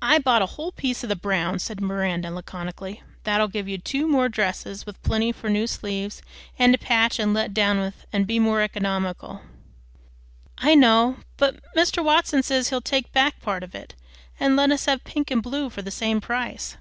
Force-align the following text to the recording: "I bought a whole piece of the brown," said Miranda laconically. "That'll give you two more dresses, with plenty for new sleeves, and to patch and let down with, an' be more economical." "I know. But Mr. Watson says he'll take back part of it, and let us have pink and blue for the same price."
"I 0.00 0.18
bought 0.18 0.40
a 0.40 0.46
whole 0.56 0.72
piece 0.72 1.02
of 1.02 1.10
the 1.10 1.16
brown," 1.16 1.58
said 1.58 1.82
Miranda 1.82 2.30
laconically. 2.30 3.02
"That'll 3.24 3.46
give 3.46 3.68
you 3.68 3.76
two 3.76 4.08
more 4.08 4.30
dresses, 4.30 4.86
with 4.86 5.02
plenty 5.02 5.32
for 5.32 5.50
new 5.50 5.66
sleeves, 5.66 6.22
and 6.58 6.72
to 6.72 6.78
patch 6.78 7.18
and 7.18 7.34
let 7.34 7.52
down 7.52 7.78
with, 7.78 8.06
an' 8.10 8.24
be 8.24 8.38
more 8.38 8.62
economical." 8.62 9.42
"I 10.56 10.74
know. 10.74 11.18
But 11.36 11.60
Mr. 11.76 12.02
Watson 12.02 12.42
says 12.42 12.70
he'll 12.70 12.80
take 12.80 13.12
back 13.12 13.42
part 13.42 13.62
of 13.62 13.74
it, 13.74 13.94
and 14.40 14.56
let 14.56 14.70
us 14.70 14.86
have 14.86 15.04
pink 15.04 15.30
and 15.30 15.42
blue 15.42 15.68
for 15.68 15.82
the 15.82 15.90
same 15.90 16.22
price." 16.22 16.78